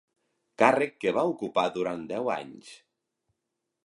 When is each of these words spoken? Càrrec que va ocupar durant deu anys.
Càrrec 0.61 0.95
que 1.03 1.11
va 1.17 1.25
ocupar 1.33 1.65
durant 1.75 2.07
deu 2.13 2.31
anys. 2.37 2.73